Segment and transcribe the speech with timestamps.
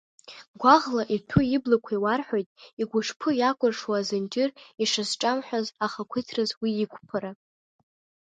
[0.61, 2.49] Гәаӷла иҭәу иблақәа иуарҳәоит
[2.81, 4.49] игәышԥы иакәршоу азынџьыр
[4.83, 7.31] ишазҿамҳәаз ахақәиҭраз уи иқәԥара.